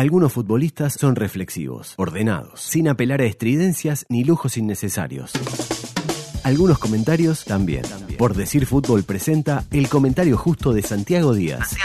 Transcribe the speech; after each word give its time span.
Algunos 0.00 0.32
futbolistas 0.32 0.94
son 0.94 1.14
reflexivos, 1.14 1.92
ordenados, 1.98 2.62
sin 2.62 2.88
apelar 2.88 3.20
a 3.20 3.26
estridencias 3.26 4.06
ni 4.08 4.24
lujos 4.24 4.56
innecesarios. 4.56 5.32
Algunos 6.42 6.78
comentarios 6.78 7.44
también. 7.44 7.82
Por 8.16 8.34
decir 8.34 8.64
fútbol 8.64 9.02
presenta 9.02 9.66
el 9.70 9.90
comentario 9.90 10.38
justo 10.38 10.72
de 10.72 10.80
Santiago 10.80 11.34
Díaz. 11.34 11.76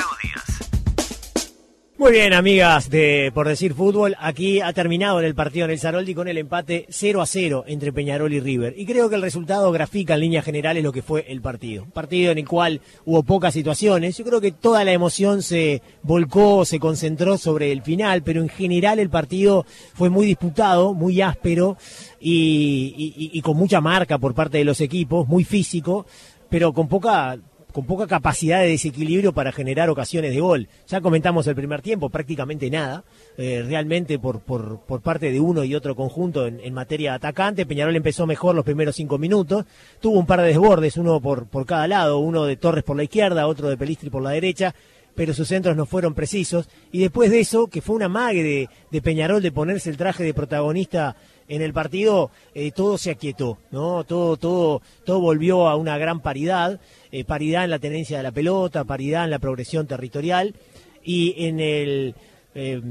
Muy 1.97 2.11
bien, 2.11 2.33
amigas 2.33 2.89
de 2.89 3.31
Por 3.33 3.47
Decir 3.47 3.73
Fútbol, 3.73 4.17
aquí 4.19 4.59
ha 4.59 4.73
terminado 4.73 5.21
el 5.21 5.33
partido 5.33 5.63
en 5.63 5.71
el 5.71 5.79
Saroldi 5.79 6.13
con 6.13 6.27
el 6.27 6.37
empate 6.37 6.85
0 6.89 7.21
a 7.21 7.25
0 7.25 7.63
entre 7.67 7.93
Peñarol 7.93 8.33
y 8.33 8.41
River. 8.41 8.73
Y 8.75 8.85
creo 8.85 9.07
que 9.07 9.15
el 9.15 9.21
resultado 9.21 9.71
grafica 9.71 10.15
en 10.15 10.19
líneas 10.19 10.43
generales 10.43 10.83
lo 10.83 10.91
que 10.91 11.01
fue 11.01 11.23
el 11.29 11.39
partido. 11.39 11.85
Partido 11.93 12.33
en 12.33 12.39
el 12.39 12.45
cual 12.45 12.81
hubo 13.05 13.23
pocas 13.23 13.53
situaciones. 13.53 14.17
Yo 14.17 14.25
creo 14.25 14.41
que 14.41 14.51
toda 14.51 14.83
la 14.83 14.91
emoción 14.91 15.41
se 15.41 15.81
volcó, 16.03 16.65
se 16.65 16.81
concentró 16.81 17.37
sobre 17.37 17.71
el 17.71 17.81
final, 17.81 18.23
pero 18.23 18.41
en 18.41 18.49
general 18.49 18.99
el 18.99 19.09
partido 19.09 19.65
fue 19.93 20.09
muy 20.09 20.25
disputado, 20.25 20.93
muy 20.93 21.21
áspero 21.21 21.77
y 22.19 23.41
con 23.41 23.55
mucha 23.55 23.79
marca 23.79 24.17
por 24.17 24.35
parte 24.35 24.57
de 24.57 24.65
los 24.65 24.81
equipos, 24.81 25.29
muy 25.29 25.45
físico, 25.45 26.05
pero 26.49 26.73
con 26.73 26.89
poca 26.89 27.37
con 27.75 27.85
poca 27.85 28.07
capacidad 28.07 28.61
de 28.61 28.69
desequilibrio 28.69 29.33
para 29.33 29.51
generar 29.51 29.89
ocasiones 29.89 30.33
de 30.33 30.39
gol. 30.39 30.69
Ya 30.87 31.01
comentamos 31.01 31.45
el 31.45 31.55
primer 31.55 31.81
tiempo, 31.81 32.09
prácticamente 32.09 32.69
nada, 32.69 33.03
eh, 33.37 33.65
realmente 33.67 34.17
por, 34.17 34.39
por, 34.39 34.79
por, 34.79 35.01
parte 35.01 35.29
de 35.29 35.41
uno 35.41 35.65
y 35.65 35.75
otro 35.75 35.93
conjunto 35.93 36.47
en, 36.47 36.73
materia 36.73 37.13
atacante. 37.13 37.65
Peñarol 37.65 37.93
empezó 37.93 38.25
mejor 38.25 38.55
los 38.55 38.63
primeros 38.63 38.95
cinco 38.95 39.17
minutos, 39.17 39.65
tuvo 39.99 40.17
un 40.17 40.25
par 40.25 40.39
de 40.39 40.47
desbordes, 40.47 40.95
uno 40.95 41.19
por, 41.19 41.47
por 41.47 41.65
cada 41.65 41.85
lado, 41.89 42.19
uno 42.19 42.45
de 42.45 42.55
Torres 42.55 42.85
por 42.85 42.95
la 42.95 43.03
izquierda, 43.03 43.45
otro 43.45 43.67
de 43.67 43.75
Pelistri 43.75 44.09
por 44.09 44.23
la 44.23 44.29
derecha, 44.29 44.73
pero 45.13 45.33
sus 45.33 45.49
centros 45.49 45.75
no 45.75 45.85
fueron 45.85 46.13
precisos. 46.13 46.69
Y 46.93 46.99
después 46.99 47.29
de 47.29 47.41
eso, 47.41 47.67
que 47.67 47.81
fue 47.81 47.97
una 47.97 48.07
mague 48.07 48.41
de, 48.41 48.69
de 48.89 49.01
Peñarol 49.01 49.41
de 49.41 49.51
ponerse 49.51 49.89
el 49.89 49.97
traje 49.97 50.23
de 50.23 50.33
protagonista 50.33 51.17
en 51.47 51.61
el 51.61 51.73
partido 51.73 52.31
eh, 52.53 52.71
todo 52.71 52.97
se 52.97 53.11
aquietó, 53.11 53.57
¿no? 53.71 54.03
Todo, 54.03 54.37
todo, 54.37 54.81
todo 55.05 55.19
volvió 55.19 55.67
a 55.67 55.75
una 55.75 55.97
gran 55.97 56.21
paridad, 56.21 56.79
eh, 57.11 57.23
paridad 57.23 57.63
en 57.63 57.69
la 57.69 57.79
tenencia 57.79 58.17
de 58.17 58.23
la 58.23 58.31
pelota, 58.31 58.83
paridad 58.83 59.25
en 59.25 59.31
la 59.31 59.39
progresión 59.39 59.87
territorial 59.87 60.55
y 61.03 61.45
en 61.45 61.59
el 61.59 62.15
eh, 62.55 62.81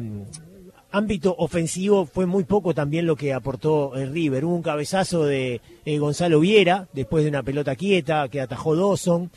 ámbito 0.92 1.34
ofensivo 1.37 2.06
fue 2.06 2.27
muy 2.27 2.45
poco 2.45 2.75
también 2.75 3.06
lo 3.06 3.17
que 3.17 3.33
aportó 3.33 3.92
River. 3.95 4.45
Hubo 4.45 4.55
un 4.55 4.62
cabezazo 4.62 5.25
de 5.25 5.61
Gonzalo 5.98 6.39
Viera 6.39 6.86
después 6.92 7.25
de 7.25 7.31
una 7.31 7.42
pelota 7.42 7.75
quieta 7.75 8.29
que 8.29 8.41
atajó 8.41 8.77
Dawson, 8.77 9.31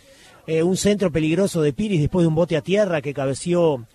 un 0.48 0.78
centro 0.78 1.12
peligroso 1.12 1.62
de 1.64 1.74
Piris 1.74 2.00
después 2.00 2.24
de 2.24 2.28
un 2.28 2.36
bote 2.36 2.56
a 2.56 2.62
tierra 2.62 3.02
que 3.02 3.14
cabeció 3.14 3.88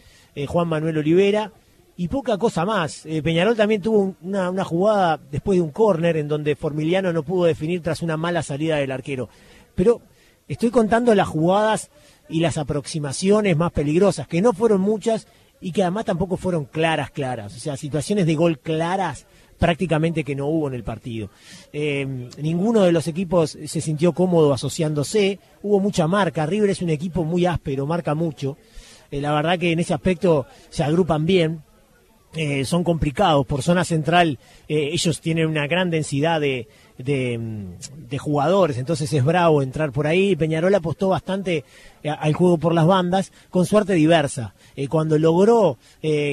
Juan 0.48 0.68
Manuel 0.68 0.98
Olivera 0.98 1.52
y 1.96 2.08
poca 2.08 2.38
cosa 2.38 2.64
más. 2.64 3.04
Eh, 3.06 3.22
Peñarol 3.22 3.56
también 3.56 3.82
tuvo 3.82 4.14
una, 4.22 4.64
jugada 4.64 5.20
después 5.30 5.56
de 5.56 5.62
un 5.62 5.70
córner 5.70 6.16
en 6.16 6.28
donde 6.28 6.56
Formiliano 6.56 7.12
no 7.12 7.22
pudo 7.22 7.44
definir 7.44 7.82
tras 7.82 8.02
una 8.02 8.16
mala 8.16 8.42
salida 8.42 8.76
del 8.76 8.92
arquero. 8.92 9.28
Pero 9.74 10.00
estoy 10.48 10.70
contando 10.70 11.14
las 11.14 11.28
jugadas 11.28 11.90
y 12.28 12.40
las 12.40 12.58
aproximaciones 12.58 13.56
más 13.56 13.72
peligrosas, 13.72 14.26
que 14.26 14.40
no 14.40 14.52
fueron 14.52 14.80
muchas 14.80 15.26
y 15.60 15.72
que 15.72 15.82
además 15.82 16.06
tampoco 16.06 16.36
fueron 16.36 16.64
claras, 16.64 17.10
claras. 17.10 17.54
O 17.54 17.58
sea, 17.58 17.76
situaciones 17.76 18.26
de 18.26 18.34
gol 18.34 18.58
claras 18.58 19.26
prácticamente 19.58 20.24
que 20.24 20.34
no 20.34 20.48
hubo 20.48 20.66
en 20.66 20.74
el 20.74 20.82
partido. 20.82 21.30
Eh, 21.72 22.28
ninguno 22.38 22.82
de 22.82 22.90
los 22.90 23.06
equipos 23.06 23.56
se 23.64 23.80
sintió 23.80 24.12
cómodo 24.12 24.52
asociándose, 24.52 25.38
hubo 25.62 25.78
mucha 25.78 26.08
marca, 26.08 26.46
River 26.46 26.70
es 26.70 26.82
un 26.82 26.90
equipo 26.90 27.22
muy 27.22 27.46
áspero, 27.46 27.86
marca 27.86 28.16
mucho. 28.16 28.56
Eh, 29.12 29.20
la 29.20 29.32
verdad 29.32 29.60
que 29.60 29.70
en 29.70 29.78
ese 29.78 29.94
aspecto 29.94 30.46
se 30.68 30.82
agrupan 30.82 31.26
bien, 31.26 31.62
eh, 32.34 32.64
son 32.64 32.82
complicados. 32.82 33.44
Por 33.46 33.62
zona 33.62 33.84
central 33.84 34.38
eh, 34.68 34.88
ellos 34.92 35.20
tienen 35.20 35.46
una 35.46 35.66
gran 35.66 35.90
densidad 35.90 36.40
de, 36.40 36.66
de, 36.96 38.18
jugadores, 38.18 38.78
entonces 38.78 39.12
es 39.12 39.24
bravo 39.24 39.62
entrar 39.62 39.92
por 39.92 40.06
ahí. 40.06 40.34
Peñarol 40.34 40.74
apostó 40.74 41.08
bastante 41.08 41.64
eh, 42.02 42.08
al 42.08 42.32
juego 42.32 42.56
por 42.56 42.74
las 42.74 42.86
bandas, 42.86 43.32
con 43.50 43.66
suerte 43.66 43.92
diversa. 43.94 44.54
cuando 44.88 45.18
logró 45.18 45.78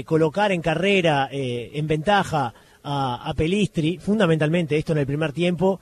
colocar 0.06 0.52
en 0.52 0.62
carrera, 0.62 1.28
en 1.32 1.88
ventaja 1.88 2.54
a, 2.84 3.34
Pelistri, 3.36 3.98
fundamentalmente 3.98 4.78
esto 4.78 4.94
en 4.94 5.00
el 5.00 5.06
primer 5.06 5.34
tiempo, 5.34 5.80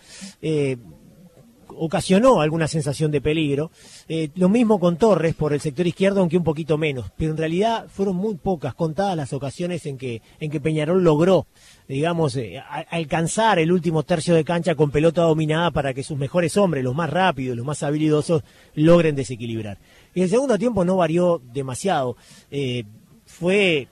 ocasionó 1.78 2.42
alguna 2.42 2.68
sensación 2.68 3.12
de 3.12 3.22
peligro. 3.22 3.72
Eh, 4.08 4.30
lo 4.36 4.50
mismo 4.50 4.80
con 4.80 4.98
Torres 4.98 5.36
por 5.36 5.54
el 5.54 5.62
sector 5.62 5.88
izquierdo, 5.88 6.20
aunque 6.20 6.38
un 6.38 6.44
poquito 6.44 6.78
menos. 6.78 7.12
Pero 7.18 7.32
en 7.32 7.38
realidad 7.38 7.88
fueron 7.90 8.16
muy 8.16 8.36
pocas, 8.36 8.74
contadas 8.74 9.16
las 9.16 9.34
ocasiones 9.34 9.86
en 9.86 9.98
que, 9.98 10.22
en 10.40 10.52
que 10.52 10.60
Peñarol 10.60 11.04
logró, 11.04 11.48
digamos, 11.88 12.36
eh, 12.36 12.62
alcanzar 12.90 13.60
el 13.60 13.72
último 13.72 14.04
tercio 14.04 14.36
de 14.36 14.44
cancha 14.44 14.76
con 14.76 14.92
pelota 14.92 15.22
dominada 15.22 15.72
para 15.72 15.94
que 15.94 16.04
sus 16.04 16.18
mejores 16.18 16.58
hombres, 16.58 16.84
los 16.84 16.96
más 16.96 17.10
rápidos, 17.10 17.56
los 17.56 17.66
más 17.66 17.84
habilidosos, 17.84 18.44
logren 18.76 19.16
desequilibrar. 19.16 19.78
Y 20.14 20.22
el 20.22 20.30
segundo 20.30 20.58
tiempo 20.58 20.84
no 20.84 20.98
varió 20.98 21.42
demasiado. 21.54 22.18
Eh, 22.50 22.84
fue 23.26 23.88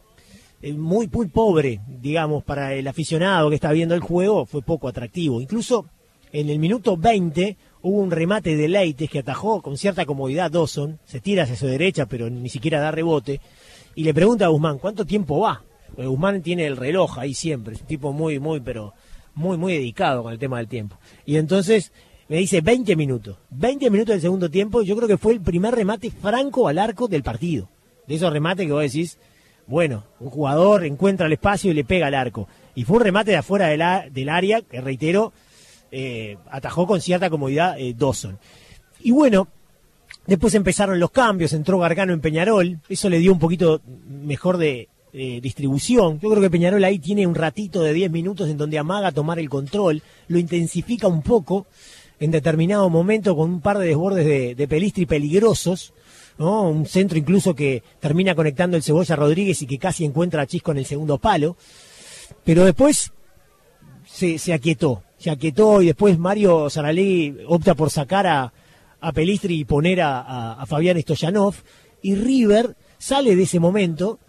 muy, 0.74 1.07
muy 1.12 1.28
pobre, 1.28 1.81
digamos, 2.01 2.44
para 2.44 2.74
el 2.74 2.88
aficionado 2.88 3.50
que 3.50 3.56
está 3.56 3.72
viendo 3.72 3.94
el 3.94 4.01
juego, 4.01 4.45
fue 4.45 4.62
poco 4.62 4.88
atractivo. 4.88 5.40
Incluso 5.40 5.85
en 6.35 6.50
el 6.50 6.59
minuto 6.59 6.97
20 6.97 7.56
hubo 7.85 8.00
un 8.00 8.09
remate 8.09 8.57
de 8.57 8.68
Leites 8.68 9.12
que 9.12 9.19
atajó 9.19 9.62
con 9.62 9.78
cierta 9.78 10.07
comodidad 10.07 10.50
Dawson, 10.50 10.97
se 11.06 11.19
tira 11.19 11.44
hacia 11.44 11.56
su 11.56 11.68
derecha, 11.68 12.07
pero 12.07 12.31
ni 12.31 12.50
siquiera 12.50 12.79
da 12.79 12.90
rebote, 12.90 13.40
y 13.94 14.03
le 14.03 14.12
pregunta 14.12 14.46
a 14.46 14.47
Guzmán, 14.47 14.79
¿cuánto 14.79 15.06
tiempo 15.06 15.40
va? 15.40 15.62
Guzmán 15.95 16.41
tiene 16.41 16.66
el 16.66 16.78
reloj 16.78 17.19
ahí 17.19 17.35
siempre, 17.35 17.75
es 17.75 17.81
un 17.81 17.88
tipo 17.88 18.12
muy, 18.12 18.40
muy, 18.40 18.59
pero 18.59 18.94
muy, 19.35 19.57
muy 19.57 19.74
dedicado 19.74 20.24
con 20.24 20.34
el 20.34 20.40
tema 20.40 20.57
del 20.57 20.68
tiempo. 20.68 20.97
Y 21.28 21.35
entonces 21.35 21.91
me 22.28 22.38
dice 22.38 22.62
20 22.62 22.95
minutos, 22.95 23.38
20 23.51 23.91
minutos 23.91 24.13
del 24.13 24.22
segundo 24.22 24.50
tiempo, 24.50 24.81
yo 24.81 24.95
creo 24.95 25.07
que 25.07 25.19
fue 25.19 25.34
el 25.34 25.41
primer 25.41 25.75
remate 25.75 26.09
franco 26.09 26.68
al 26.68 26.79
arco 26.79 27.07
del 27.07 27.22
partido. 27.22 27.69
De 28.07 28.16
esos 28.16 28.34
remates 28.34 28.66
que 28.66 28.74
vos 28.74 28.81
decís, 28.81 29.19
bueno, 29.68 30.06
un 30.19 30.31
jugador 30.31 30.85
encuentra 30.85 31.28
el 31.28 31.34
espacio 31.34 31.69
y 31.69 31.75
le 31.75 31.84
pega 31.84 32.07
al 32.07 32.16
arco. 32.16 32.47
Y 32.74 32.84
fue 32.84 32.97
un 32.97 33.03
remate 33.03 33.29
de 33.29 33.38
afuera 33.38 33.68
del 33.68 34.29
área, 34.29 34.62
que 34.63 34.81
reitero, 34.81 35.34
eh, 35.97 36.38
atajó 36.51 36.85
con 36.85 37.00
cierta 37.00 37.29
comodidad 37.29 37.79
eh, 37.79 37.95
Dawson. 37.97 38.38
Y 39.00 39.11
bueno, 39.11 39.47
después 40.28 40.53
empezaron 40.56 41.00
los 41.00 41.09
cambios, 41.11 41.53
entró 41.53 41.79
Gargano 41.79 42.11
en 42.11 42.19
Peñarol, 42.19 42.79
eso 42.89 43.09
le 43.09 43.19
dio 43.19 43.31
un 43.31 43.39
poquito 43.39 43.81
mejor 44.07 44.57
de 44.57 44.89
distribución. 45.41 46.19
Yo 46.19 46.29
creo 46.29 46.41
que 46.41 46.50
Peñarol 46.50 46.83
ahí 46.83 47.00
tiene 47.00 47.25
un 47.25 47.35
ratito 47.35 47.81
de 47.81 47.94
10 47.94 48.11
minutos 48.11 48.50
en 48.50 48.57
donde 48.57 48.78
amaga 48.78 49.13
tomar 49.13 49.39
el 49.39 49.47
control, 49.47 50.01
lo 50.28 50.38
intensifica 50.38 51.07
un 51.07 51.22
poco 51.22 51.67
en 52.19 52.31
determinado 52.31 52.89
momento 52.89 53.33
con 53.33 53.50
un 53.50 53.62
par 53.62 53.77
de 53.77 53.88
desbordes 53.88 54.25
de, 54.25 54.56
de 54.56 54.67
Pelistri 54.67 55.06
peligrosos. 55.06 55.94
Un 56.38 56.85
centro 56.85 57.17
incluso 57.17 57.56
que 57.56 57.81
termina 58.01 58.35
conectando 58.35 58.75
el 58.75 58.83
Cebolla 58.83 59.16
Rodríguez 59.16 59.62
y 59.62 59.67
que 59.67 59.77
casi 59.77 60.03
encuentra 60.03 60.41
a 60.41 60.47
Chisco 60.47 60.72
en 60.72 60.79
el 60.79 60.85
segundo 60.85 61.17
palo. 61.17 61.56
Pero 62.44 62.66
después 62.66 63.13
se, 64.06 64.38
se 64.38 64.53
aquietó 64.53 65.05
se 65.18 65.30
aquietó 65.30 65.81
y 65.81 65.88
después 65.88 66.18
Mario 66.18 66.70
Saralegui 66.70 67.38
opta 67.48 67.76
por 67.76 67.90
sacar 67.90 68.28
a, 68.28 68.53
Pelistri 69.14 69.59
y 69.59 69.66
poner 69.66 70.02
a, 70.02 70.64
Fabián 70.68 71.00
Stoyanov 71.00 71.53
y 72.02 72.16
River 72.16 72.76
sale 72.98 73.36
de 73.36 73.44
ese 73.44 73.59
momento 73.59 74.20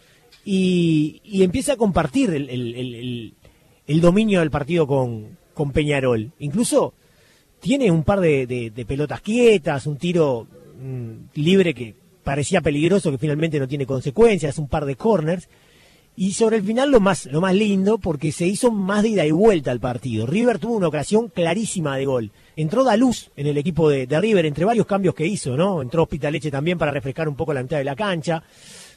y, 0.44 1.42
empieza 1.42 1.72
a 1.72 1.76
compartir 1.76 2.30
el, 2.30 4.00
dominio 4.00 4.40
del 4.40 4.50
partido 4.50 4.86
con, 4.86 5.38
con, 5.54 5.72
Peñarol. 5.72 6.32
Incluso 6.40 6.92
tiene 7.58 7.90
un 7.90 8.04
par 8.04 8.20
de, 8.20 8.84
pelotas 8.86 9.22
quietas, 9.22 9.86
un 9.86 9.96
tiro 9.96 10.46
mm, 10.78 11.40
libre 11.40 11.74
que 11.74 11.94
parecía 12.22 12.60
peligroso, 12.60 13.10
que 13.10 13.18
finalmente 13.18 13.58
no 13.58 13.68
tiene 13.68 13.86
consecuencias, 13.86 14.58
un 14.58 14.68
par 14.68 14.84
de 14.84 14.96
corners 14.96 15.48
y 16.16 16.32
sobre 16.32 16.56
el 16.56 16.62
final 16.62 16.90
lo 16.90 16.98
más, 16.98 17.26
lo 17.26 17.42
más 17.42 17.54
lindo, 17.54 17.98
porque 17.98 18.32
se 18.32 18.46
hizo 18.46 18.72
más 18.72 19.02
de 19.02 19.10
ida 19.10 19.26
y 19.26 19.30
vuelta 19.30 19.70
al 19.70 19.80
partido. 19.80 20.26
River 20.26 20.58
tuvo 20.58 20.76
una 20.76 20.88
ocasión 20.88 21.28
clarísima 21.28 21.98
de 21.98 22.06
gol. 22.06 22.32
Entró 22.56 22.84
Daluz 22.84 23.30
en 23.36 23.46
el 23.46 23.58
equipo 23.58 23.90
de, 23.90 24.06
River, 24.06 24.46
entre 24.46 24.64
varios 24.64 24.86
cambios 24.86 25.14
que 25.14 25.26
hizo, 25.26 25.58
¿no? 25.58 25.82
Entró 25.82 26.04
Hospitaleche 26.04 26.50
también 26.50 26.78
para 26.78 26.90
refrescar 26.90 27.28
un 27.28 27.36
poco 27.36 27.52
la 27.52 27.62
mitad 27.62 27.76
de 27.76 27.84
la 27.84 27.94
cancha. 27.94 28.42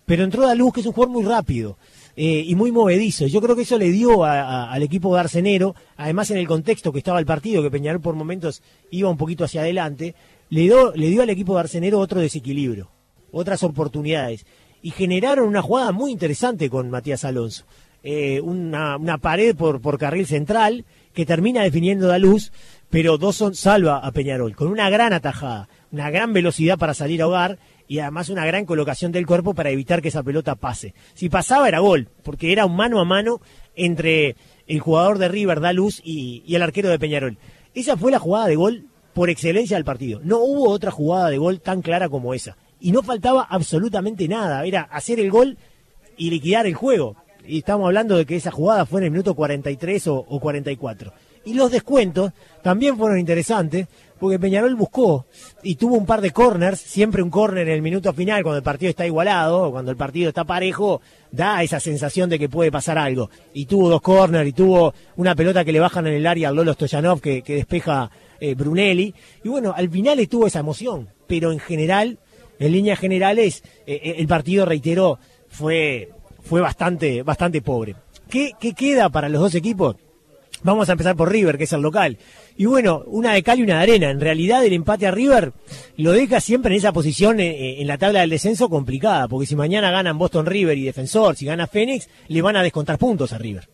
Pero 0.05 0.23
entró 0.23 0.47
Daluz, 0.47 0.73
que 0.73 0.79
es 0.79 0.85
un 0.85 0.93
jugador 0.93 1.13
muy 1.13 1.25
rápido. 1.25 1.77
Eh, 2.15 2.43
y 2.47 2.55
muy 2.55 2.71
movedizo. 2.71 3.27
Yo 3.27 3.41
creo 3.41 3.55
que 3.55 3.63
eso 3.63 3.77
le 3.77 3.91
dio 3.91 4.23
al 4.23 4.81
equipo 4.81 5.13
de 5.13 5.19
Arcenero, 5.19 5.75
además 5.97 6.31
en 6.31 6.37
el 6.37 6.47
contexto 6.47 6.91
que 6.91 6.99
estaba 6.99 7.19
el 7.19 7.25
partido, 7.25 7.61
que 7.61 7.69
Peñarol 7.69 8.01
por 8.01 8.15
momentos 8.15 8.61
iba 8.91 9.09
un 9.09 9.17
poquito 9.17 9.43
hacia 9.43 9.61
adelante, 9.61 10.15
le 10.49 10.61
dio, 10.61 10.93
le 10.95 11.09
dio 11.09 11.21
al 11.21 11.29
equipo 11.29 11.53
de 11.53 11.61
Arcenero 11.61 11.99
otro 11.99 12.19
desequilibrio, 12.19 12.89
otras 13.31 13.63
oportunidades 13.63 14.45
y 14.81 14.91
generaron 14.91 15.47
una 15.47 15.61
jugada 15.61 15.91
muy 15.91 16.11
interesante 16.11 16.69
con 16.69 16.89
Matías 16.89 17.25
Alonso. 17.25 17.65
Eh, 18.01 18.39
una, 18.41 18.95
una, 18.97 19.17
pared 19.17 19.55
por, 19.55 19.81
por 19.81 19.97
carril 19.97 20.25
central 20.25 20.85
que 21.13 21.25
termina 21.25 21.63
definiendo 21.63 22.07
la 22.07 22.17
luz, 22.17 22.53
pero 22.89 23.17
Dawson 23.17 23.55
salva 23.55 23.97
a 23.97 24.11
Peñarol 24.11 24.55
con 24.55 24.69
una 24.69 24.89
gran 24.89 25.11
atajada, 25.11 25.67
una 25.91 26.09
gran 26.09 26.31
velocidad 26.31 26.77
para 26.77 26.93
salir 26.93 27.21
a 27.21 27.27
hogar 27.27 27.59
y 27.89 27.99
además 27.99 28.29
una 28.29 28.45
gran 28.45 28.65
colocación 28.65 29.11
del 29.11 29.27
cuerpo 29.27 29.53
para 29.53 29.71
evitar 29.71 30.01
que 30.01 30.07
esa 30.07 30.23
pelota 30.23 30.55
pase. 30.55 30.93
Si 31.13 31.27
pasaba 31.27 31.67
era 31.67 31.79
gol, 31.79 32.07
porque 32.23 32.53
era 32.53 32.65
un 32.65 32.75
mano 32.75 33.01
a 33.01 33.05
mano 33.05 33.41
entre 33.75 34.37
el 34.67 34.79
jugador 34.79 35.17
de 35.17 35.27
River, 35.27 35.59
Daluz, 35.59 35.99
y 36.03 36.43
el 36.55 36.61
arquero 36.61 36.89
de 36.89 36.99
Peñarol. 36.99 37.37
Esa 37.73 37.97
fue 37.97 38.11
la 38.11 38.19
jugada 38.19 38.47
de 38.47 38.55
gol 38.55 38.85
por 39.13 39.29
excelencia 39.29 39.75
del 39.77 39.85
partido. 39.85 40.21
No 40.23 40.39
hubo 40.39 40.69
otra 40.69 40.91
jugada 40.91 41.29
de 41.29 41.37
gol 41.37 41.59
tan 41.59 41.81
clara 41.81 42.09
como 42.09 42.33
esa. 42.33 42.55
Y 42.79 42.91
no 42.91 43.03
faltaba 43.03 43.43
absolutamente 43.43 44.27
nada. 44.27 44.65
Era 44.65 44.81
hacer 44.83 45.19
el 45.19 45.31
gol 45.31 45.57
y 46.17 46.29
liquidar 46.29 46.65
el 46.65 46.75
juego. 46.75 47.15
Y 47.45 47.59
estamos 47.59 47.87
hablando 47.87 48.15
de 48.15 48.25
que 48.25 48.35
esa 48.35 48.51
jugada 48.51 48.85
fue 48.85 49.01
en 49.01 49.05
el 49.05 49.11
minuto 49.11 49.33
43 49.33 50.07
o, 50.07 50.15
o 50.15 50.39
44. 50.39 51.11
Y 51.45 51.53
los 51.53 51.71
descuentos 51.71 52.31
también 52.61 52.97
fueron 52.97 53.17
interesantes, 53.17 53.87
porque 54.19 54.37
Peñarol 54.37 54.75
buscó 54.75 55.25
y 55.63 55.75
tuvo 55.75 55.95
un 55.95 56.05
par 56.05 56.21
de 56.21 56.31
corners, 56.31 56.79
siempre 56.79 57.23
un 57.23 57.29
corner 57.29 57.67
en 57.67 57.75
el 57.75 57.81
minuto 57.81 58.13
final, 58.13 58.43
cuando 58.43 58.57
el 58.57 58.63
partido 58.63 58.89
está 58.89 59.05
igualado, 59.05 59.71
cuando 59.71 59.91
el 59.91 59.97
partido 59.97 60.29
está 60.29 60.43
parejo, 60.43 61.01
da 61.31 61.63
esa 61.63 61.79
sensación 61.79 62.29
de 62.29 62.37
que 62.37 62.49
puede 62.49 62.71
pasar 62.71 62.97
algo. 62.97 63.29
Y 63.53 63.65
tuvo 63.65 63.89
dos 63.89 64.01
corners, 64.01 64.49
y 64.49 64.53
tuvo 64.53 64.93
una 65.15 65.35
pelota 65.35 65.63
que 65.63 65.71
le 65.71 65.79
bajan 65.79 66.05
en 66.07 66.13
el 66.13 66.27
área 66.27 66.49
al 66.49 66.55
Lolo 66.55 66.73
Stoyanov, 66.73 67.21
que, 67.21 67.41
que 67.41 67.55
despeja 67.55 68.11
eh, 68.39 68.53
Brunelli. 68.55 69.13
Y 69.43 69.49
bueno, 69.49 69.73
al 69.75 69.89
final 69.89 70.19
estuvo 70.19 70.45
esa 70.45 70.59
emoción, 70.59 71.07
pero 71.25 71.51
en 71.51 71.59
general, 71.59 72.19
en 72.59 72.71
líneas 72.71 72.99
generales, 72.99 73.63
eh, 73.87 73.99
eh, 74.03 74.15
el 74.17 74.27
partido, 74.27 74.65
reiteró, 74.65 75.19
fue, 75.47 76.09
fue 76.43 76.61
bastante, 76.61 77.23
bastante 77.23 77.61
pobre. 77.61 77.95
¿Qué, 78.29 78.51
¿Qué 78.59 78.73
queda 78.73 79.09
para 79.09 79.29
los 79.29 79.41
dos 79.41 79.55
equipos? 79.55 79.95
Vamos 80.61 80.89
a 80.89 80.91
empezar 80.91 81.15
por 81.15 81.31
River, 81.31 81.57
que 81.57 81.63
es 81.63 81.73
el 81.73 81.81
local. 81.81 82.17
Y 82.57 82.65
bueno, 82.65 83.03
una 83.07 83.33
de 83.33 83.43
cal 83.43 83.59
y 83.59 83.63
una 83.63 83.77
de 83.77 83.83
arena. 83.83 84.11
En 84.11 84.19
realidad 84.19 84.65
el 84.65 84.73
empate 84.73 85.07
a 85.07 85.11
River 85.11 85.53
lo 85.95 86.11
deja 86.11 86.41
siempre 86.41 86.73
en 86.73 86.79
esa 86.79 86.91
posición 86.91 87.39
en 87.39 87.87
la 87.87 87.97
tabla 87.97 88.19
del 88.19 88.29
descenso 88.29 88.67
complicada, 88.69 89.29
porque 89.29 89.47
si 89.47 89.55
mañana 89.55 89.89
ganan 89.89 90.17
Boston 90.17 90.45
River 90.45 90.77
y 90.77 90.83
Defensor, 90.83 91.37
si 91.37 91.45
gana 91.45 91.67
Fénix, 91.67 92.09
le 92.27 92.41
van 92.41 92.57
a 92.57 92.63
descontar 92.63 92.97
puntos 92.97 93.31
a 93.31 93.37
River. 93.37 93.69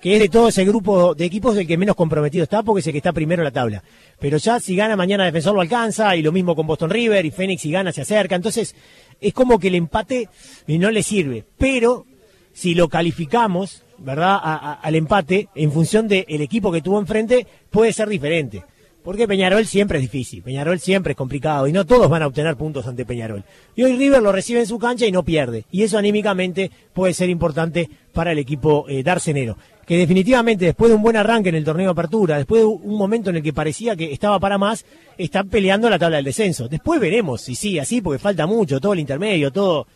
Que 0.00 0.14
es 0.14 0.20
de 0.20 0.28
todo 0.28 0.48
ese 0.48 0.64
grupo 0.64 1.14
de 1.14 1.24
equipos 1.24 1.56
el 1.56 1.66
que 1.66 1.76
menos 1.76 1.96
comprometido 1.96 2.44
está, 2.44 2.62
porque 2.62 2.80
es 2.80 2.86
el 2.86 2.92
que 2.92 2.98
está 2.98 3.12
primero 3.12 3.42
en 3.42 3.44
la 3.44 3.50
tabla. 3.50 3.82
Pero 4.18 4.36
ya 4.38 4.60
si 4.60 4.76
gana 4.76 4.96
mañana 4.96 5.24
Defensor 5.24 5.54
lo 5.54 5.60
alcanza, 5.60 6.14
y 6.16 6.22
lo 6.22 6.32
mismo 6.32 6.54
con 6.54 6.66
Boston 6.66 6.90
River, 6.90 7.24
y 7.26 7.30
Fénix 7.30 7.62
si 7.62 7.70
gana 7.70 7.92
se 7.92 8.02
acerca. 8.02 8.36
Entonces, 8.36 8.74
es 9.20 9.32
como 9.32 9.58
que 9.58 9.68
el 9.68 9.74
empate 9.74 10.28
no 10.66 10.90
le 10.90 11.02
sirve. 11.02 11.44
Pero, 11.58 12.06
si 12.52 12.74
lo 12.74 12.88
calificamos, 12.88 13.82
¿verdad?, 13.98 14.38
a, 14.42 14.74
al 14.74 14.94
empate, 14.94 15.48
en 15.54 15.72
función 15.72 16.08
del 16.08 16.40
equipo 16.40 16.70
que 16.70 16.82
tuvo 16.82 16.98
enfrente, 16.98 17.46
puede 17.70 17.92
ser 17.92 18.08
diferente. 18.08 18.62
Porque 19.08 19.26
Peñarol 19.26 19.64
siempre 19.64 19.98
es 19.98 20.02
difícil, 20.02 20.42
Peñarol 20.42 20.80
siempre 20.80 21.12
es 21.12 21.16
complicado 21.16 21.66
y 21.66 21.72
no 21.72 21.86
todos 21.86 22.10
van 22.10 22.22
a 22.22 22.26
obtener 22.26 22.56
puntos 22.56 22.86
ante 22.86 23.06
Peñarol. 23.06 23.42
Y 23.74 23.82
hoy 23.82 23.96
River 23.96 24.20
lo 24.20 24.32
recibe 24.32 24.60
en 24.60 24.66
su 24.66 24.78
cancha 24.78 25.06
y 25.06 25.12
no 25.12 25.22
pierde. 25.22 25.64
Y 25.70 25.82
eso 25.82 25.96
anímicamente 25.96 26.70
puede 26.92 27.14
ser 27.14 27.30
importante 27.30 27.88
para 28.12 28.32
el 28.32 28.38
equipo 28.38 28.84
eh, 28.86 29.02
darcenero. 29.02 29.56
Que 29.88 29.96
definitivamente 29.96 30.66
después 30.66 30.90
de 30.90 30.96
un 30.96 31.02
buen 31.02 31.16
arranque 31.16 31.48
en 31.48 31.54
el 31.54 31.64
torneo 31.64 31.86
de 31.86 31.92
apertura, 31.92 32.36
después 32.36 32.60
de 32.60 32.66
un 32.66 32.98
momento 32.98 33.30
en 33.30 33.36
el 33.36 33.42
que 33.42 33.54
parecía 33.54 33.96
que 33.96 34.12
estaba 34.12 34.38
para 34.38 34.58
más, 34.58 34.84
están 35.16 35.48
peleando 35.48 35.88
la 35.88 35.98
tabla 35.98 36.16
del 36.16 36.26
descenso. 36.26 36.68
Después 36.68 37.00
veremos 37.00 37.40
si 37.40 37.54
sí, 37.54 37.78
así, 37.78 38.02
porque 38.02 38.18
falta 38.18 38.46
mucho, 38.46 38.80
todo 38.80 38.92
el 38.92 38.98
intermedio, 38.98 39.50
todo 39.50 39.86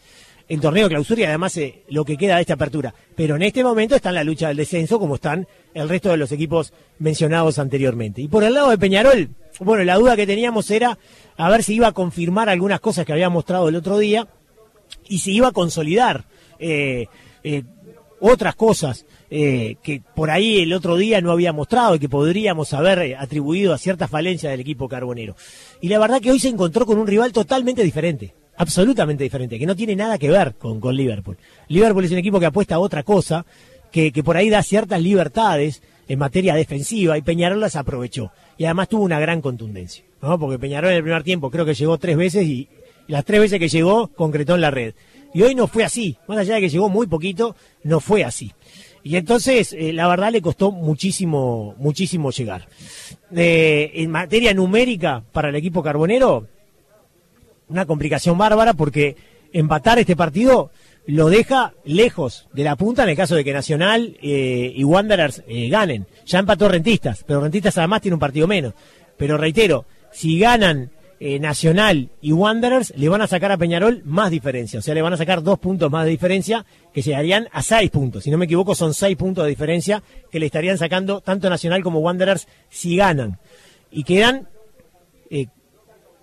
el 0.49 0.61
torneo 0.63 0.85
de 0.85 0.95
clausura 0.95 1.21
y 1.21 1.25
además 1.25 1.55
eh, 1.59 1.83
lo 1.91 2.07
que 2.07 2.17
queda 2.17 2.37
de 2.37 2.41
esta 2.41 2.55
apertura. 2.55 2.95
Pero 3.15 3.37
en 3.37 3.43
este 3.43 3.63
momento 3.63 3.95
está 3.95 4.09
en 4.09 4.15
la 4.15 4.25
lucha 4.25 4.49
del 4.49 4.57
descenso 4.57 4.99
como 4.99 5.17
están 5.17 5.47
el 5.75 5.89
resto 5.89 6.09
de 6.09 6.17
los 6.17 6.33
equipos 6.33 6.73
mencionados 6.99 7.59
anteriormente. 7.59 8.23
Y 8.23 8.29
por 8.29 8.45
el 8.45 8.55
lado 8.55 8.71
de 8.71 8.79
Peñarol, 8.79 9.29
bueno, 9.61 9.85
la 9.85 9.97
duda 9.97 10.17
que 10.17 10.27
teníamos 10.27 10.71
era 10.71 10.99
a 11.37 11.51
ver 11.51 11.63
si 11.63 11.75
iba 11.75 11.89
a 11.89 11.93
confirmar 11.93 12.49
algunas 12.49 12.81
cosas 12.81 13.05
que 13.05 13.13
había 13.13 13.29
mostrado 13.29 13.69
el 13.69 13.77
otro 13.77 13.99
día 13.99 14.27
y 15.07 15.19
si 15.19 15.35
iba 15.35 15.49
a 15.49 15.53
consolidar 15.53 16.25
eh, 16.59 17.07
eh, 17.45 17.65
otras 18.23 18.55
cosas 18.55 19.05
eh, 19.31 19.77
que 19.83 20.01
por 20.15 20.31
ahí 20.31 20.61
el 20.61 20.73
otro 20.73 20.97
día 20.97 21.21
no 21.21 21.33
había 21.33 21.53
mostrado 21.53 21.97
y 21.97 21.99
que 21.99 22.09
podríamos 22.09 22.73
haber 22.73 22.99
eh, 23.01 23.17
atribuido 23.17 23.75
a 23.75 23.79
ciertas 23.79 24.09
falencias 24.09 24.53
del 24.53 24.61
equipo 24.61 24.89
carbonero. 24.89 25.35
Y 25.81 25.89
la 25.89 25.99
verdad 25.99 26.21
que 26.21 26.31
hoy 26.31 26.39
se 26.39 26.49
encontró 26.49 26.87
con 26.87 26.99
un 26.99 27.07
rival 27.07 27.33
totalmente 27.33 27.83
diferente 27.83 28.35
absolutamente 28.57 29.25
diferente, 29.25 29.59
que 29.59 29.67
no 29.67 29.75
tiene 29.75 29.97
nada 29.97 30.19
que 30.19 30.31
ver 30.31 30.55
con, 30.55 30.79
con 30.79 30.95
Liverpool. 30.95 31.37
Liverpool 31.69 32.05
es 32.05 32.13
un 32.13 32.19
equipo 32.19 32.39
que 32.39 32.47
apuesta 32.47 32.77
a 32.77 32.81
otra 32.81 33.03
cosa, 33.03 33.45
que, 33.91 34.13
que 34.13 34.23
por 34.23 34.37
ahí 34.37 34.51
da 34.51 34.63
ciertas 34.63 35.01
libertades 35.01 35.83
en 36.07 36.19
materia 36.19 36.55
defensiva 36.55 37.17
y 37.17 37.23
Peñarol 37.23 37.61
las 37.61 37.77
aprovechó. 37.77 38.31
Y 38.59 38.65
además 38.65 38.89
tuvo 38.89 39.05
una 39.05 39.19
gran 39.19 39.41
contundencia, 39.41 40.05
¿no? 40.21 40.39
Porque 40.39 40.59
Peñarol 40.59 40.91
en 40.91 40.99
el 40.99 41.03
primer 41.03 41.23
tiempo 41.23 41.51
creo 41.51 41.65
que 41.65 41.75
llegó 41.75 41.99
tres 41.99 42.17
veces 42.17 42.47
y, 42.47 42.69
y 43.09 43.13
las 43.13 43.25
tres 43.25 43.41
veces 43.41 43.59
que 43.59 43.69
llegó 43.69 44.09
concretó 44.09 44.55
en 44.55 44.61
la 44.61 44.71
red. 44.71 44.95
Y 45.35 45.43
hoy 45.43 45.55
no 45.55 45.67
fue 45.67 45.85
así, 45.85 46.17
más 46.29 46.39
allá 46.39 46.57
de 46.57 46.63
que 46.63 46.69
llegó 46.69 46.89
muy 46.89 47.07
poquito, 47.07 47.57
no 47.85 48.01
fue 48.01 48.25
así. 48.25 48.53
Y 49.05 49.17
entonces, 49.17 49.73
eh, 49.73 49.93
la 49.93 50.07
verdad, 50.07 50.31
le 50.31 50.43
costó 50.43 50.71
muchísimo, 50.71 51.75
muchísimo 51.79 52.31
llegar. 52.31 52.69
Eh, 53.35 53.91
en 53.95 54.11
materia 54.11 54.55
numérica, 54.55 55.25
para 55.33 55.49
el 55.49 55.57
equipo 55.57 55.83
carbonero, 55.83 56.47
una 57.69 57.87
complicación 57.87 58.39
bárbara 58.39 58.75
porque 58.75 59.17
empatar 59.53 59.99
este 59.99 60.15
partido 60.15 60.71
lo 61.07 61.31
deja 61.31 61.73
lejos 61.85 62.49
de 62.53 62.63
la 62.63 62.77
punta 62.77 63.03
en 63.03 63.09
el 63.09 63.17
caso 63.17 63.35
de 63.35 63.43
que 63.43 63.53
Nacional 63.53 64.17
eh, 64.23 64.73
y 64.75 64.85
Wanderers 64.85 65.43
ganen. 65.49 66.07
Ya 66.27 66.39
empató 66.39 66.69
Rentistas, 66.69 67.25
pero 67.27 67.41
Rentistas 67.41 67.77
además 67.79 68.03
tiene 68.03 68.15
un 68.15 68.21
partido 68.21 68.47
menos. 68.47 68.75
Pero 69.17 69.37
reitero, 69.37 69.85
si 70.13 70.39
ganan 70.39 70.91
eh, 71.25 71.39
Nacional 71.39 72.11
y 72.21 72.33
Wanderers, 72.33 72.93
le 72.97 73.09
van 73.09 73.23
a 73.23 73.29
sacar 73.29 73.53
a 73.53 73.57
Peñarol 73.57 74.03
más 74.05 74.29
diferencia. 74.29 74.81
O 74.81 74.83
sea, 74.83 74.93
le 74.93 75.03
van 75.03 75.13
a 75.13 75.17
sacar 75.17 75.41
dos 75.41 75.57
puntos 75.57 75.89
más 75.89 76.05
de 76.05 76.11
diferencia 76.11 76.67
que 76.93 77.01
llegarían 77.01 77.47
a 77.53 77.63
seis 77.63 77.91
puntos. 77.91 78.25
Si 78.25 78.31
no 78.33 78.39
me 78.39 78.47
equivoco, 78.47 78.75
son 78.75 78.93
seis 78.93 79.17
puntos 79.17 79.45
de 79.45 79.51
diferencia 79.51 80.03
que 80.33 80.41
le 80.41 80.47
estarían 80.47 80.79
sacando 80.79 81.21
tanto 81.21 81.49
Nacional 81.49 81.85
como 81.85 82.01
Wanderers 82.01 82.49
si 82.71 82.97
ganan. 82.97 83.39
Y 83.93 84.03
quedan 84.03 84.49
eh, 85.31 85.47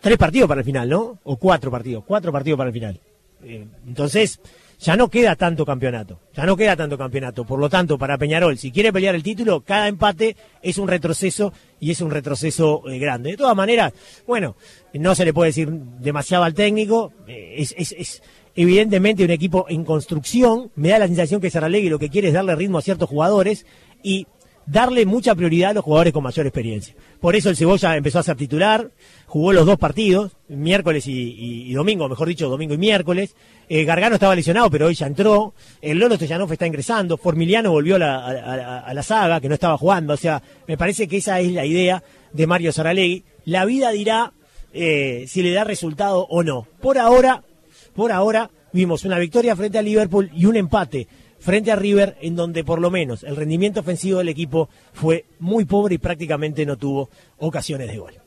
tres 0.01 0.17
partidos 0.17 0.49
para 0.49 0.59
el 0.59 0.65
final, 0.65 0.89
¿no? 0.89 1.17
O 1.23 1.37
cuatro 1.37 1.71
partidos, 1.71 2.03
cuatro 2.05 2.33
partidos 2.33 2.57
para 2.57 2.67
el 2.67 2.73
final. 2.73 2.99
Eh, 3.45 3.67
entonces, 3.87 4.41
ya 4.79 4.95
no 4.95 5.09
queda 5.09 5.35
tanto 5.35 5.65
campeonato, 5.65 6.19
ya 6.33 6.45
no 6.45 6.55
queda 6.55 6.75
tanto 6.75 6.97
campeonato. 6.97 7.45
Por 7.45 7.59
lo 7.59 7.69
tanto, 7.69 7.97
para 7.97 8.17
Peñarol, 8.17 8.57
si 8.57 8.71
quiere 8.71 8.93
pelear 8.93 9.13
el 9.13 9.23
título, 9.23 9.61
cada 9.61 9.87
empate 9.87 10.37
es 10.61 10.77
un 10.77 10.87
retroceso 10.87 11.51
y 11.79 11.91
es 11.91 11.99
un 12.01 12.11
retroceso 12.11 12.83
eh, 12.89 12.97
grande. 12.97 13.31
De 13.31 13.37
todas 13.37 13.55
maneras, 13.55 13.93
bueno, 14.25 14.55
no 14.93 15.15
se 15.15 15.25
le 15.25 15.33
puede 15.33 15.49
decir 15.49 15.69
demasiado 15.69 16.45
al 16.45 16.53
técnico, 16.53 17.11
eh, 17.27 17.55
es, 17.57 17.75
es, 17.77 18.23
evidentemente 18.55 19.25
un 19.25 19.31
equipo 19.31 19.65
en 19.67 19.83
construcción, 19.83 20.71
me 20.75 20.89
da 20.89 20.99
la 20.99 21.07
sensación 21.07 21.41
que 21.41 21.49
Saralegui 21.49 21.89
lo 21.89 21.99
que 21.99 22.09
quiere 22.09 22.29
es 22.29 22.33
darle 22.33 22.55
ritmo 22.55 22.77
a 22.77 22.81
ciertos 22.81 23.09
jugadores 23.09 23.65
y 24.01 24.27
darle 24.69 25.05
mucha 25.05 25.33
prioridad 25.35 25.71
a 25.71 25.73
los 25.73 25.83
jugadores 25.83 26.13
con 26.13 26.23
mayor 26.23 26.45
experiencia. 26.45 26.95
Por 27.19 27.35
eso 27.35 27.49
el 27.49 27.57
Cebolla 27.57 27.95
empezó 27.95 28.19
a 28.19 28.23
ser 28.23 28.37
titular, 28.37 28.91
jugó 29.25 29.51
los 29.51 29.65
dos 29.65 29.77
partidos, 29.77 30.33
miércoles 30.47 31.05
y, 31.07 31.73
domingo, 31.73 32.07
mejor 32.07 32.27
dicho, 32.27 32.49
domingo 32.49 32.73
y 32.75 32.77
miércoles. 32.77 33.35
Eh, 33.67 33.83
Gargano 33.83 34.15
estaba 34.15 34.35
lesionado, 34.35 34.69
pero 34.69 34.87
hoy 34.87 34.95
ya 34.95 35.07
entró. 35.07 35.53
El 35.81 35.99
Lolo 35.99 36.15
Stoyanov 36.15 36.51
está 36.51 36.67
ingresando. 36.67 37.17
Formiliano 37.17 37.71
volvió 37.71 37.95
a 37.95 37.99
la, 37.99 38.79
a 38.79 38.93
la, 38.93 39.03
saga, 39.03 39.41
que 39.41 39.47
no 39.47 39.55
estaba 39.55 39.77
jugando. 39.77 40.13
O 40.13 40.17
sea, 40.17 40.41
me 40.67 40.77
parece 40.77 41.07
que 41.07 41.17
esa 41.17 41.39
es 41.39 41.51
la 41.51 41.65
idea 41.65 42.03
de 42.33 42.47
Mario 42.47 42.71
Saralegui. 42.71 43.23
La 43.45 43.65
vida 43.65 43.91
dirá 43.91 44.33
eh, 44.73 45.25
si 45.27 45.41
le 45.41 45.51
da 45.51 45.63
resultado 45.63 46.25
o 46.29 46.43
no. 46.43 46.67
Por 46.81 46.97
ahora, 46.97 47.43
por 47.95 48.11
ahora, 48.11 48.49
vimos 48.71 49.03
una 49.03 49.17
victoria 49.17 49.55
frente 49.55 49.79
a 49.79 49.81
Liverpool 49.81 50.29
y 50.33 50.45
un 50.45 50.55
empate 50.55 51.07
frente 51.39 51.71
a 51.71 51.75
River, 51.75 52.17
en 52.21 52.35
donde 52.35 52.63
por 52.63 52.79
lo 52.79 52.91
menos 52.91 53.23
el 53.23 53.35
rendimiento 53.35 53.79
ofensivo 53.79 54.19
del 54.19 54.29
equipo 54.29 54.69
fue 54.93 55.25
muy 55.39 55.65
pobre 55.65 55.95
y 55.95 55.99
prácticamente 55.99 56.65
no 56.65 56.77
tuvo 56.77 57.09
ocasiones 57.37 57.87
de 57.87 57.97
gol. 57.97 58.19